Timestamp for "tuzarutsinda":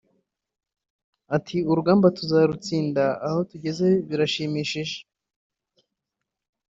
2.17-3.03